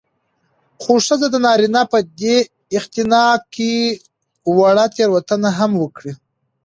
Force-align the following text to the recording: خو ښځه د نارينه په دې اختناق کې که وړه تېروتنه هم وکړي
خو 0.81 0.93
ښځه 1.07 1.27
د 1.31 1.35
نارينه 1.45 1.81
په 1.91 1.99
دې 2.19 2.37
اختناق 2.77 3.39
کې 3.55 3.73
که 4.43 4.49
وړه 4.57 4.85
تېروتنه 4.95 5.49
هم 5.59 5.71
وکړي 5.83 6.13